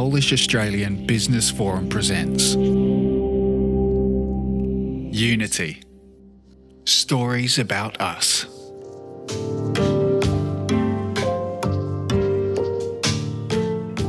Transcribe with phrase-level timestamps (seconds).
[0.00, 2.54] Polish Australian Business Forum presents
[5.14, 5.82] Unity
[6.86, 8.46] Stories About Us.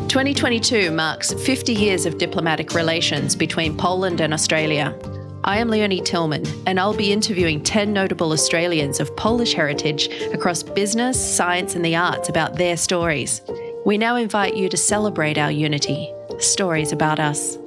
[0.08, 4.98] Twenty twenty two marks 50 years of diplomatic relations between Poland and Australia.
[5.44, 10.64] I am Leonie Tillman, and I'll be interviewing 10 notable Australians of Polish heritage across
[10.64, 13.42] business, science, and the arts about their stories.
[13.84, 17.58] We now invite you to celebrate our unity, stories about us.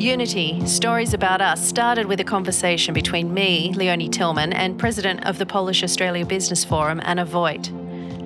[0.00, 5.36] Unity, Stories About Us, started with a conversation between me, Leonie Tillman, and President of
[5.36, 7.70] the Polish Australia Business Forum, Anna Wojt.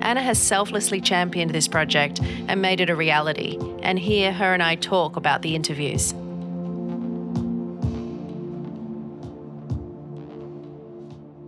[0.01, 4.63] Anna has selflessly championed this project and made it a reality, and here her and
[4.63, 6.13] I talk about the interviews.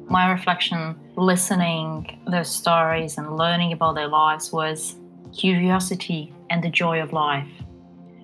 [0.10, 4.96] My reflection, listening those stories and learning about their lives was
[5.38, 7.48] curiosity and the joy of life.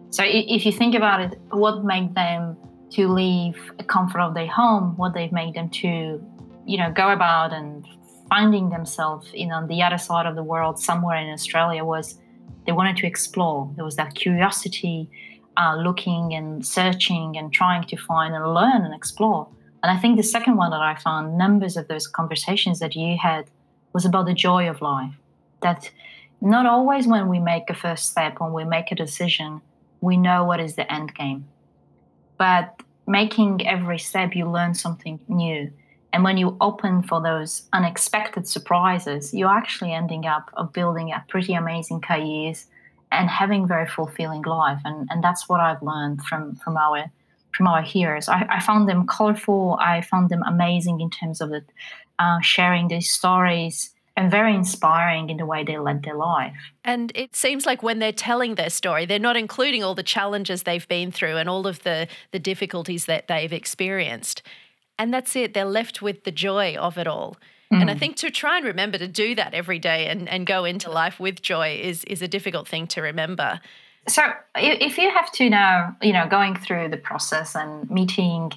[0.09, 2.55] So if you think about it, what made them
[2.91, 6.23] to leave the comfort of their home, what they've made them to,
[6.65, 7.85] you know, go about and
[8.29, 12.19] finding themselves in on the other side of the world, somewhere in Australia, was
[12.65, 13.69] they wanted to explore.
[13.75, 15.09] There was that curiosity,
[15.57, 19.49] uh, looking and searching and trying to find and learn and explore.
[19.83, 23.17] And I think the second one that I found, numbers of those conversations that you
[23.21, 23.45] had,
[23.91, 25.13] was about the joy of life.
[25.61, 25.91] That
[26.41, 29.61] not always when we make a first step, when we make a decision,
[29.99, 31.45] we know what is the end game.
[32.37, 35.71] But making every step, you learn something new.
[36.13, 41.25] And when you open for those unexpected surprises, you're actually ending up of building a
[41.27, 42.67] pretty amazing careers
[43.11, 44.79] and having very fulfilling life.
[44.85, 47.05] And, and that's what I've learned from, from our
[47.55, 48.27] from our hearers.
[48.29, 49.77] I, I found them colorful.
[49.79, 51.65] I found them amazing in terms of it,
[52.19, 56.55] uh, sharing these stories and very inspiring in the way they led their life.
[56.83, 60.63] And it seems like when they're telling their story, they're not including all the challenges
[60.63, 64.43] they've been through and all of the, the difficulties that they've experienced.
[64.99, 67.37] And that's it, they're left with the joy of it all.
[67.71, 67.81] Mm.
[67.81, 67.99] And I mm.
[67.99, 71.19] think to try and remember to do that every day and, and go into life
[71.19, 73.59] with joy is, is a difficult thing to remember.
[74.07, 74.23] So
[74.55, 78.51] if you have to now, you know, going through the process and meeting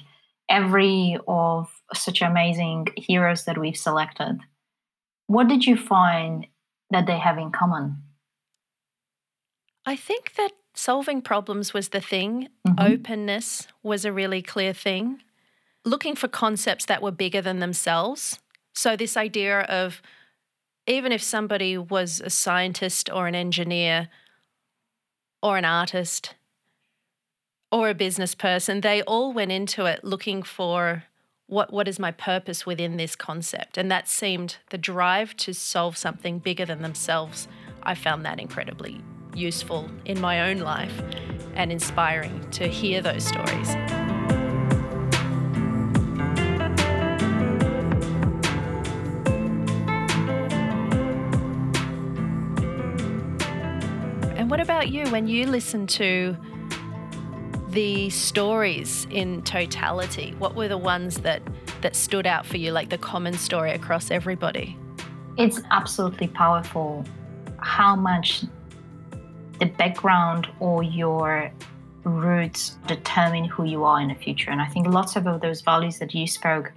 [0.49, 4.39] every of such amazing heroes that we've selected,
[5.27, 6.47] what did you find
[6.89, 8.03] that they have in common?
[9.85, 12.49] I think that solving problems was the thing.
[12.67, 12.93] Mm-hmm.
[12.93, 15.21] Openness was a really clear thing.
[15.85, 18.39] Looking for concepts that were bigger than themselves.
[18.73, 20.01] So, this idea of
[20.85, 24.09] even if somebody was a scientist or an engineer
[25.47, 26.35] or an artist
[27.71, 31.03] or a business person, they all went into it looking for
[31.47, 33.77] what what is my purpose within this concept.
[33.77, 37.47] And that seemed the drive to solve something bigger than themselves
[37.87, 39.01] i found that incredibly
[39.33, 41.01] useful in my own life
[41.55, 43.75] and inspiring to hear those stories
[54.87, 56.35] about you when you listen to
[57.69, 60.33] the stories in totality?
[60.39, 61.41] What were the ones that
[61.81, 64.77] that stood out for you, like the common story across everybody?
[65.37, 67.05] It's absolutely powerful
[67.59, 68.43] how much
[69.59, 71.51] the background or your
[72.03, 74.49] roots determine who you are in the future.
[74.49, 76.71] And I think lots of those values that you spoke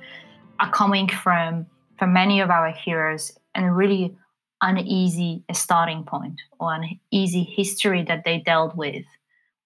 [0.59, 1.67] are coming from
[1.99, 4.17] from many of our heroes and really
[4.63, 9.05] uneasy starting point or an easy history that they dealt with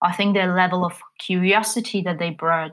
[0.05, 2.73] I think the level of curiosity that they brought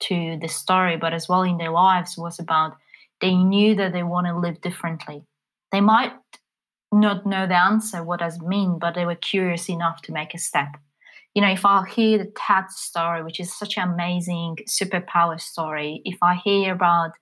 [0.00, 2.76] to the story, but as well in their lives, was about
[3.20, 5.22] they knew that they want to live differently.
[5.70, 6.12] They might
[6.92, 10.34] not know the answer, what does it mean, but they were curious enough to make
[10.34, 10.68] a step.
[11.34, 16.02] You know, if I hear the Ted story, which is such an amazing superpower story,
[16.04, 17.12] if I hear about,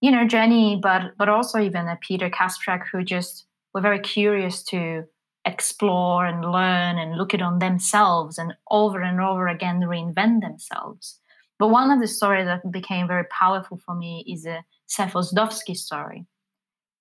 [0.00, 4.62] you know, Jenny, but but also even a Peter Kasprzak, who just were very curious
[4.64, 5.04] to
[5.44, 11.18] explore and learn and look it on themselves and over and over again reinvent themselves.
[11.58, 15.76] But one of the stories that became very powerful for me is a Sev Ozdowski
[15.76, 16.26] story,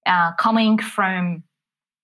[0.05, 1.43] uh, coming from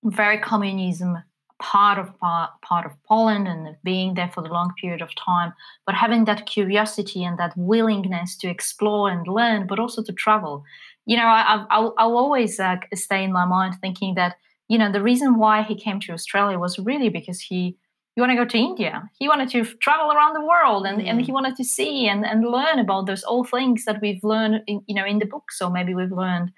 [0.03, 1.17] very communism
[1.59, 5.53] part of part, part of Poland and being there for the long period of time,
[5.85, 10.63] but having that curiosity and that willingness to explore and learn, but also to travel.
[11.05, 14.35] You know, I, I, I'll always uh, stay in my mind thinking that
[14.67, 17.77] you know, the reason why he came to Australia was really because he
[18.15, 19.07] he wanted to go to India.
[19.19, 21.07] He wanted to travel around the world and, mm.
[21.07, 24.63] and he wanted to see and, and learn about those old things that we've learned
[24.65, 26.51] in, you know in the books or maybe we've learned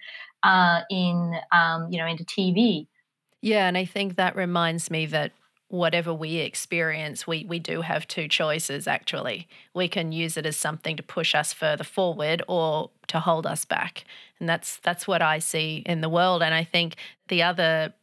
[0.43, 2.87] uh, in um, you know in the TV.
[3.41, 5.31] Yeah, and I think that reminds me that
[5.69, 9.47] whatever we experience, we we do have two choices actually.
[9.73, 13.65] We can use it as something to push us further forward or to hold us
[13.65, 14.03] back.
[14.39, 16.41] And that's that's what I see in the world.
[16.41, 16.95] And I think
[17.27, 17.93] the other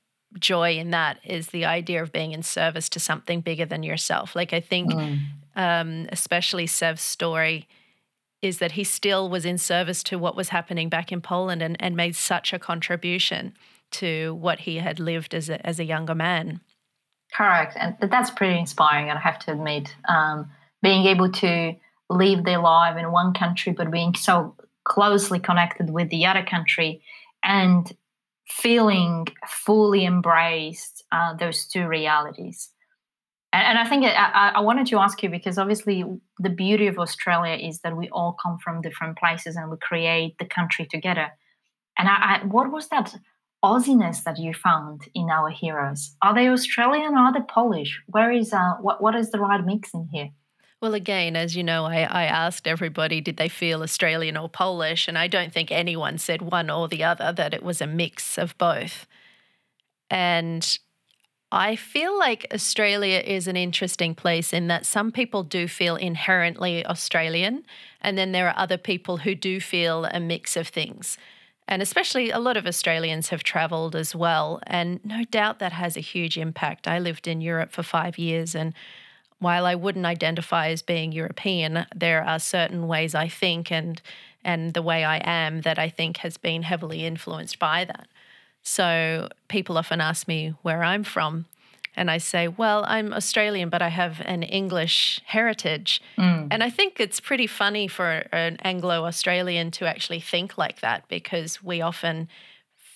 [0.41, 4.37] joy in that is the idea of being in service to something bigger than yourself.
[4.37, 5.21] Like I think, mm.
[5.55, 7.69] um, especially Sev's story
[8.43, 11.77] is that he still was in service to what was happening back in Poland and,
[11.81, 13.55] and made such a contribution
[13.91, 16.61] to what he had lived as a, as a younger man.
[17.33, 17.77] Correct.
[17.79, 19.94] And that's pretty inspiring, I have to admit.
[20.09, 20.50] Um,
[20.83, 21.75] being able to
[22.09, 24.55] live their life in one country, but being so
[24.85, 27.03] closely connected with the other country
[27.43, 27.93] and
[28.49, 32.71] feeling fully embraced uh, those two realities.
[33.53, 36.05] And, and I think I, I, wanted to ask you because obviously
[36.39, 40.37] the beauty of Australia is that we all come from different places and we create
[40.39, 41.29] the country together.
[41.99, 43.15] And I, I, what was that
[43.65, 46.15] Aussiness that you found in our heroes?
[46.23, 48.01] Are they Australian or are they Polish?
[48.07, 50.29] Where is uh, what what is the right mix in here?
[50.87, 55.09] Well, again, as you know, I, I asked everybody did they feel Australian or Polish,
[55.09, 58.38] and I don't think anyone said one or the other, that it was a mix
[58.38, 59.05] of both.
[60.09, 60.79] And
[61.50, 66.87] I feel like Australia is an interesting place in that some people do feel inherently
[66.87, 67.65] Australian,
[68.00, 71.19] and then there are other people who do feel a mix of things.
[71.67, 74.61] And especially a lot of Australians have travelled as well.
[74.69, 76.87] And no doubt that has a huge impact.
[76.87, 78.73] I lived in Europe for five years and
[79.38, 84.00] while I wouldn't identify as being European, there are certain ways I think and
[84.44, 88.06] and the way I am that I think has been heavily influenced by that.
[88.62, 91.47] So people often ask me where I'm from.
[91.97, 96.03] And I say, well, I'm Australian, but I have an English heritage.
[96.19, 96.49] Mm.
[96.50, 101.09] And I think it's pretty funny for an Anglo Australian to actually think like that
[101.09, 102.29] because we often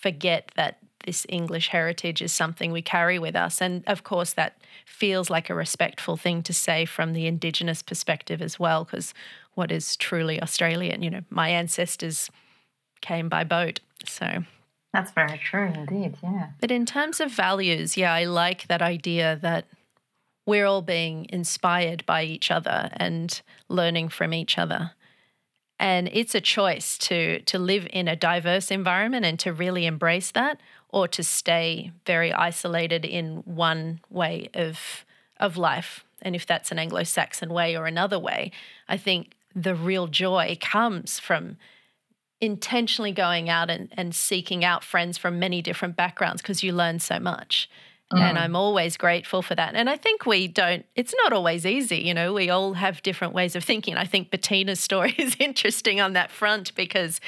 [0.01, 3.61] forget that this English heritage is something we carry with us.
[3.61, 8.41] And of course, that feels like a respectful thing to say from the Indigenous perspective
[8.41, 9.13] as well, because
[9.53, 11.03] what is truly Australian?
[11.03, 12.29] You know, my ancestors
[13.01, 13.79] came by boat.
[14.05, 14.43] So
[14.93, 16.17] that's very true indeed.
[16.21, 16.49] Yeah.
[16.59, 19.65] But in terms of values, yeah, I like that idea that
[20.45, 24.91] we're all being inspired by each other and learning from each other
[25.81, 30.31] and it's a choice to to live in a diverse environment and to really embrace
[30.31, 35.05] that or to stay very isolated in one way of
[35.39, 36.05] of life.
[36.21, 38.51] And if that's an Anglo-Saxon way or another way,
[38.87, 41.57] I think the real joy comes from
[42.39, 46.99] intentionally going out and, and seeking out friends from many different backgrounds because you learn
[46.99, 47.69] so much.
[48.11, 48.19] Mm.
[48.19, 49.75] And I'm always grateful for that.
[49.75, 51.97] And I think we don't, it's not always easy.
[51.97, 53.95] You know, we all have different ways of thinking.
[53.95, 57.21] I think Bettina's story is interesting on that front because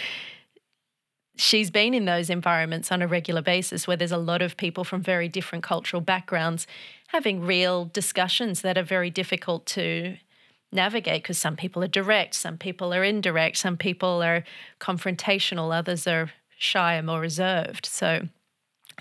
[1.36, 4.84] she's been in those environments on a regular basis where there's a lot of people
[4.84, 6.68] from very different cultural backgrounds
[7.08, 10.18] having real discussions that are very difficult to
[10.72, 14.44] navigate because some people are direct, some people are indirect, some people are
[14.80, 17.86] confrontational, others are shy and more reserved.
[17.86, 18.28] So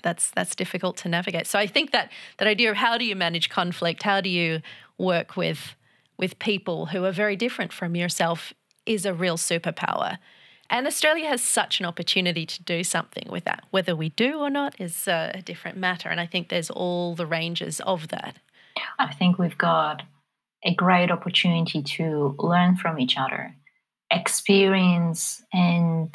[0.03, 1.47] that's that's difficult to navigate.
[1.47, 4.61] So I think that that idea of how do you manage conflict, how do you
[4.99, 5.75] work with
[6.19, 8.53] with people who are very different from yourself
[8.87, 10.19] is a real superpower.
[10.73, 13.65] And Australia has such an opportunity to do something with that.
[13.73, 16.09] Whether we do or not is uh, a different matter.
[16.09, 18.39] And I think there's all the ranges of that.
[18.99, 20.03] I think we've got
[20.65, 23.55] a great opportunity to learn from each other,
[24.11, 26.13] experience and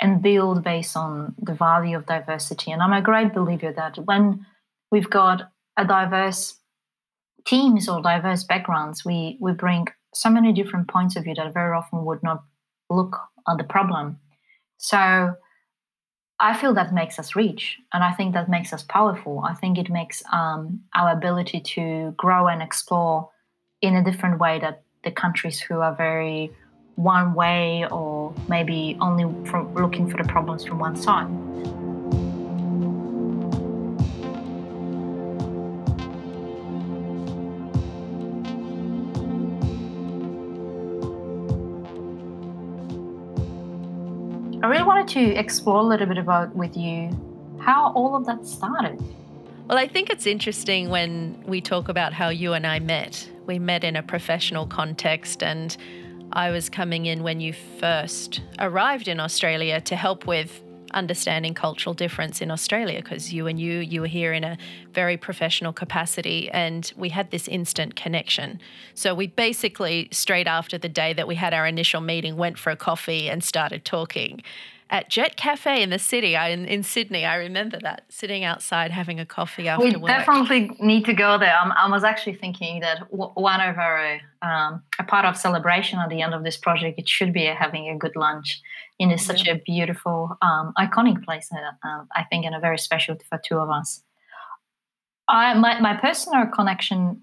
[0.00, 2.70] and build based on the value of diversity.
[2.70, 4.46] And I'm a great believer that when
[4.92, 6.60] we've got a diverse
[7.46, 11.76] teams or diverse backgrounds, we we bring so many different points of view that very
[11.76, 12.44] often would not
[12.88, 14.18] look at the problem.
[14.78, 15.34] So
[16.38, 19.42] I feel that makes us rich, and I think that makes us powerful.
[19.44, 23.30] I think it makes um, our ability to grow and explore
[23.80, 26.50] in a different way that the countries who are very
[26.96, 31.28] one way or maybe only from looking for the problems from one side.
[45.06, 47.10] Wanted to explore a little bit about with you
[47.60, 49.00] how all of that started.
[49.68, 53.28] Well, I think it's interesting when we talk about how you and I met.
[53.46, 55.76] We met in a professional context, and
[56.32, 61.94] I was coming in when you first arrived in Australia to help with understanding cultural
[61.94, 64.56] difference in Australia because you and you you were here in a
[64.92, 68.60] very professional capacity and we had this instant connection.
[68.94, 72.70] So we basically straight after the day that we had our initial meeting went for
[72.70, 74.42] a coffee and started talking
[74.88, 76.36] at Jet Cafe in the city.
[76.36, 77.24] I in, in Sydney.
[77.24, 80.08] I remember that sitting outside having a coffee after we work.
[80.08, 81.56] definitely need to go there.
[81.56, 86.08] I'm, i was actually thinking that one of our um, a part of celebration at
[86.08, 88.60] the end of this project it should be having a good lunch
[88.98, 89.54] in such yeah.
[89.54, 91.50] a beautiful, um, iconic place.
[91.52, 94.02] Uh, uh, I think, and a very special for two of us.
[95.28, 97.22] I my my personal connection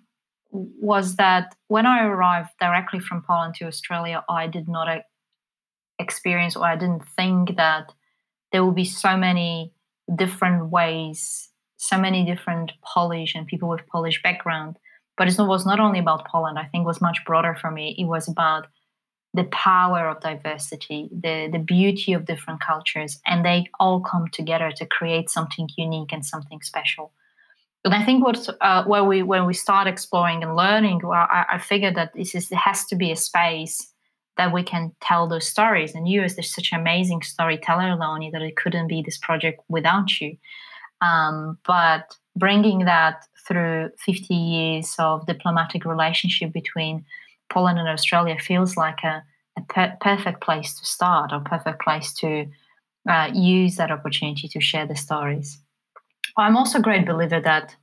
[0.51, 4.87] was that when I arrived directly from Poland to Australia, I did not
[5.99, 7.93] experience or I didn't think that
[8.51, 9.73] there will be so many
[10.15, 14.77] different ways, so many different Polish and people with Polish background.
[15.17, 16.57] But it was not only about Poland.
[16.57, 17.95] I think it was much broader for me.
[17.97, 18.67] It was about
[19.35, 24.71] the power of diversity, the, the beauty of different cultures, and they all come together
[24.71, 27.11] to create something unique and something special.
[27.85, 31.45] And I think what uh, where we when we start exploring and learning, well, I,
[31.53, 33.92] I figured that this is has to be a space
[34.37, 35.93] that we can tell those stories.
[35.93, 40.19] And you, as such an amazing storyteller, Leonie, that it couldn't be this project without
[40.19, 40.37] you.
[41.01, 47.05] Um, but bringing that through 50 years of diplomatic relationship between
[47.51, 49.23] Poland and Australia feels like a,
[49.57, 52.47] a per- perfect place to start or perfect place to
[53.07, 55.59] uh, use that opportunity to share the stories.
[56.37, 57.75] I'm also a great believer that,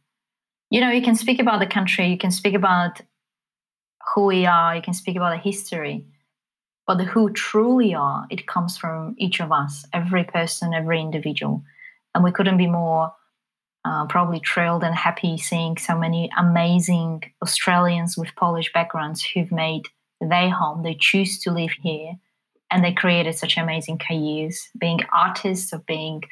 [0.70, 3.00] you know, you can speak about the country, you can speak about
[4.14, 6.04] who we are, you can speak about the history,
[6.90, 11.62] but the who truly are, it comes from each of us, every person, every individual.
[12.16, 13.12] And we couldn't be more
[13.84, 19.82] uh, probably thrilled and happy seeing so many amazing Australians with Polish backgrounds who've made
[20.20, 20.82] their home.
[20.82, 22.14] They choose to live here
[22.72, 26.24] and they created such amazing careers, being artists or being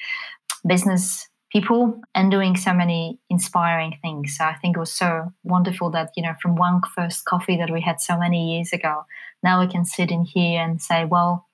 [0.67, 4.37] business people and doing so many inspiring things.
[4.37, 7.71] So I think it was so wonderful that, you know, from one first coffee that
[7.71, 9.05] we had so many years ago,
[9.43, 11.47] now we can sit in here and say, well,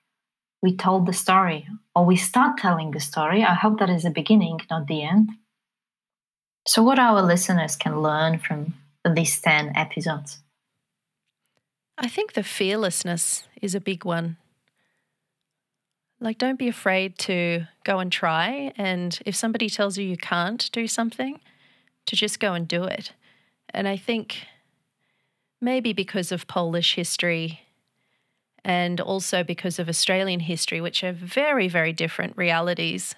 [0.62, 3.44] we told the story or we start telling the story.
[3.44, 5.30] I hope that is the beginning, not the end.
[6.66, 8.74] So, what our listeners can learn from
[9.04, 10.38] these 10 episodes?
[11.98, 14.38] I think the fearlessness is a big one.
[16.24, 18.72] Like, don't be afraid to go and try.
[18.78, 21.38] And if somebody tells you you can't do something,
[22.06, 23.12] to just go and do it.
[23.68, 24.46] And I think
[25.60, 27.60] maybe because of Polish history
[28.64, 33.14] and also because of Australian history, which are very, very different realities,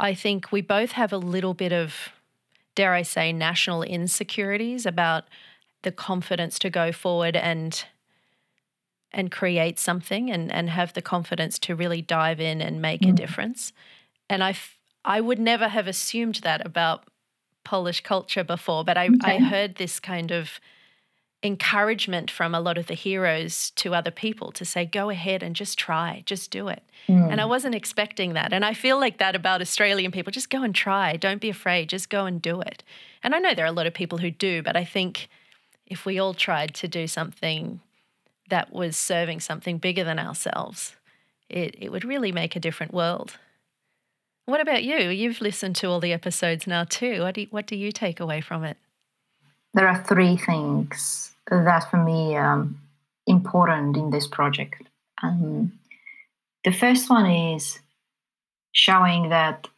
[0.00, 2.08] I think we both have a little bit of,
[2.74, 5.24] dare I say, national insecurities about
[5.82, 7.84] the confidence to go forward and
[9.16, 13.08] and create something and, and have the confidence to really dive in and make mm.
[13.08, 13.72] a difference.
[14.28, 17.04] And I, f- I would never have assumed that about
[17.64, 19.36] Polish culture before, but I, okay.
[19.36, 20.60] I heard this kind of
[21.42, 25.56] encouragement from a lot of the heroes to other people to say, go ahead and
[25.56, 26.82] just try, just do it.
[27.08, 27.32] Mm.
[27.32, 28.52] And I wasn't expecting that.
[28.52, 31.88] And I feel like that about Australian people just go and try, don't be afraid,
[31.88, 32.84] just go and do it.
[33.22, 35.28] And I know there are a lot of people who do, but I think
[35.86, 37.80] if we all tried to do something
[38.48, 40.96] that was serving something bigger than ourselves,
[41.48, 43.38] it, it would really make a different world.
[44.46, 45.08] What about you?
[45.08, 47.22] You've listened to all the episodes now too.
[47.22, 48.76] What do you, what do you take away from it?
[49.74, 52.78] There are three things that for me um,
[53.26, 54.82] important in this project.
[55.22, 55.72] Um,
[56.64, 57.78] the first one is
[58.72, 59.68] showing that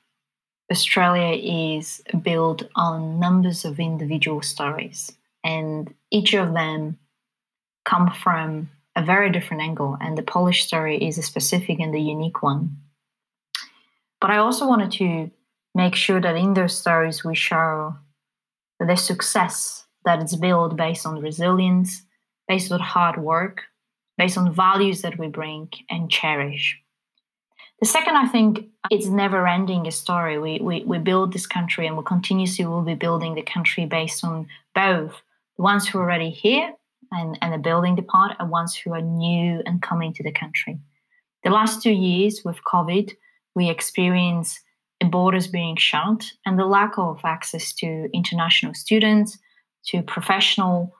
[0.71, 6.99] Australia is built on numbers of individual stories, and each of them
[7.89, 12.01] come from a very different angle, and the Polish story is a specific and the
[12.01, 12.77] unique one.
[14.21, 15.31] But I also wanted to
[15.75, 17.97] make sure that in those stories we show
[18.81, 22.03] the success that it's built based on resilience,
[22.49, 23.63] based on hard work,
[24.17, 26.77] based on values that we bring and cherish.
[27.81, 30.39] The second, I think, it's never ending a story.
[30.39, 34.25] We, we, we build this country and we continuously will be building the country based
[34.25, 35.23] on both
[35.57, 36.75] the ones who are already here
[37.13, 40.79] and, and the building part and ones who are new and coming to the country.
[41.45, 43.13] The last two years with COVID,
[43.55, 44.61] we experienced
[45.11, 49.39] borders being shut and the lack of access to international students,
[49.87, 50.95] to professional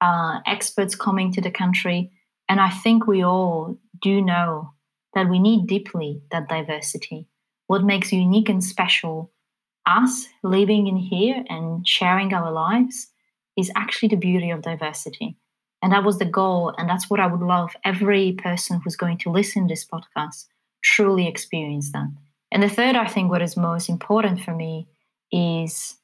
[0.00, 2.10] uh, experts coming to the country.
[2.48, 4.70] And I think we all do know
[5.14, 7.28] that we need deeply that diversity.
[7.68, 9.32] What makes unique and special
[9.86, 13.08] us living in here and sharing our lives
[13.56, 15.36] is actually the beauty of diversity.
[15.84, 16.72] And that was the goal.
[16.78, 20.46] And that's what I would love every person who's going to listen to this podcast
[20.82, 22.10] truly experience that.
[22.50, 24.88] And the third, I think, what is most important for me
[25.30, 25.96] is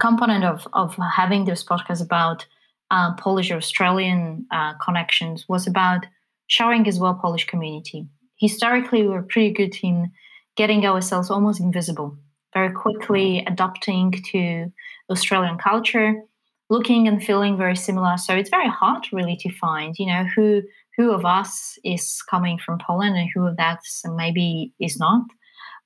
[0.00, 2.44] component of, of having this podcast about
[2.90, 6.04] uh, Polish Australian uh, connections was about
[6.48, 8.08] showing as well Polish community.
[8.40, 10.10] Historically, we were pretty good in
[10.56, 12.18] getting ourselves almost invisible,
[12.54, 14.72] very quickly adapting to
[15.08, 16.24] Australian culture,
[16.72, 18.16] looking and feeling very similar.
[18.16, 20.62] So it's very hard really to find, you know, who
[20.96, 23.80] who of us is coming from Poland and who of that
[24.22, 25.24] maybe is not.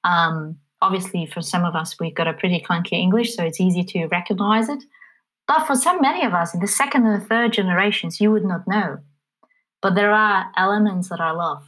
[0.03, 3.85] Um, obviously, for some of us, we've got a pretty clunky English, so it's easy
[3.85, 4.83] to recognize it.
[5.47, 8.67] But for so many of us in the second and third generations, you would not
[8.67, 8.99] know.
[9.83, 11.63] But there are elements that I love.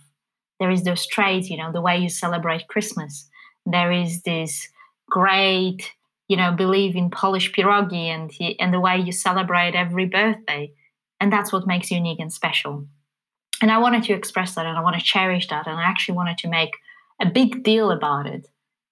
[0.59, 3.29] There is those traits, you know, the way you celebrate Christmas.
[3.67, 4.69] There is this
[5.09, 5.81] great,
[6.29, 8.31] you know, believe in Polish pierogi and
[8.61, 10.73] and the way you celebrate every birthday,
[11.21, 12.87] and that's what makes unique and special.
[13.61, 16.17] And I wanted to express that, and I want to cherish that, and I actually
[16.17, 16.71] wanted to make
[17.21, 18.47] a big deal about it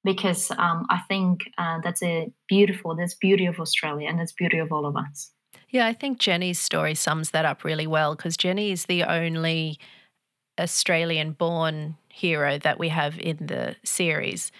[0.07, 4.59] because um, I think uh, that's a beautiful, that's beauty of Australia and that's beauty
[4.59, 5.33] of all of us.
[5.69, 9.78] Yeah, I think Jenny's story sums that up really well because Jenny is the only
[10.59, 14.52] Australian born hero that we have in the series.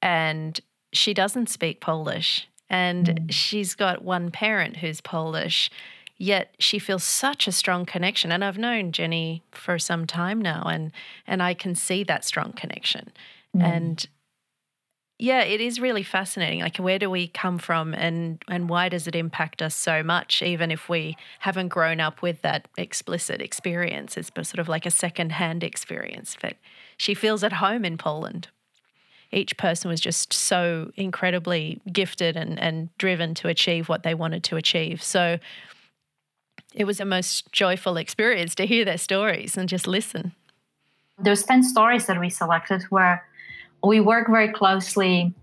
[0.00, 0.58] And
[0.96, 2.48] she doesn't speak Polish.
[2.68, 3.30] And mm.
[3.30, 5.70] she's got one parent who's Polish,
[6.18, 8.32] yet she feels such a strong connection.
[8.32, 10.90] And I've known Jenny for some time now, and,
[11.28, 13.12] and I can see that strong connection.
[13.56, 13.62] Mm.
[13.62, 14.08] And
[15.18, 16.60] yeah, it is really fascinating.
[16.60, 20.42] Like, where do we come from, and and why does it impact us so much,
[20.42, 24.16] even if we haven't grown up with that explicit experience?
[24.16, 26.36] It's sort of like a second-hand experience.
[26.38, 26.56] But
[26.98, 28.48] she feels at home in Poland.
[29.36, 34.42] Each person was just so incredibly gifted and and driven to achieve what they wanted
[34.44, 35.02] to achieve.
[35.02, 35.38] So
[36.74, 40.32] it was a most joyful experience to hear their stories and just listen.
[41.18, 43.24] There's ten stories that we selected where
[43.84, 45.34] we work very closely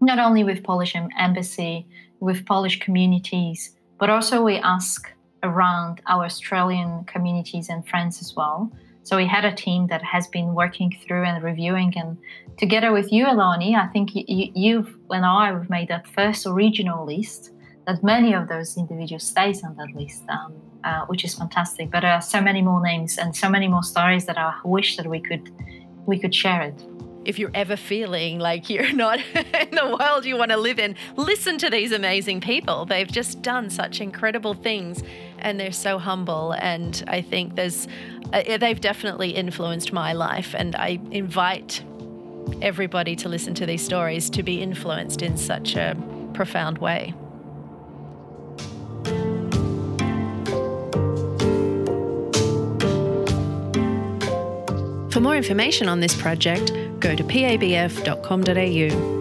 [0.00, 1.86] not only with Polish embassy,
[2.20, 5.10] with Polish communities, but also we ask
[5.42, 8.70] around our Australian communities and friends as well.
[9.04, 12.16] So we had a team that has been working through and reviewing, and
[12.56, 17.04] together with you, Leonie, I think you, you and I have made that first original
[17.04, 17.50] list.
[17.86, 21.90] That many of those individuals stays on that list, um, uh, which is fantastic.
[21.90, 24.96] But there are so many more names and so many more stories that I wish
[24.96, 25.50] that we could
[26.06, 26.82] we could share it
[27.24, 30.94] if you're ever feeling like you're not in the world you want to live in,
[31.16, 32.84] listen to these amazing people.
[32.84, 35.02] They've just done such incredible things
[35.38, 36.52] and they're so humble.
[36.52, 37.86] And I think there's,
[38.34, 40.56] Uh, they've definitely influenced my life.
[40.58, 41.84] And I invite
[42.60, 45.96] everybody to listen to these stories to be influenced in such a
[46.34, 47.14] profound way.
[55.12, 59.14] For more information on this project, go to pabf.com.au.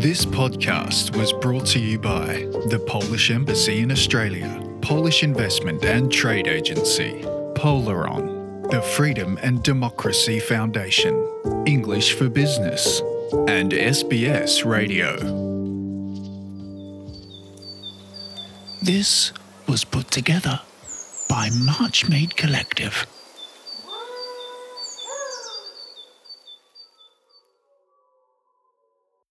[0.00, 6.10] This podcast was brought to you by the Polish Embassy in Australia, Polish Investment and
[6.10, 7.22] Trade Agency,
[7.56, 11.14] Polaron, the Freedom and Democracy Foundation,
[11.66, 13.00] English for Business,
[13.48, 15.16] and SBS Radio.
[18.82, 19.32] This
[19.66, 20.60] was put together
[21.30, 23.06] by Marchmade Collective.